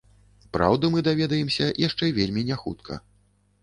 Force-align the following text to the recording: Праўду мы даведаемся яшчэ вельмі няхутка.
Праўду 0.57 0.85
мы 0.95 1.05
даведаемся 1.09 1.71
яшчэ 1.87 2.13
вельмі 2.19 2.49
няхутка. 2.53 2.93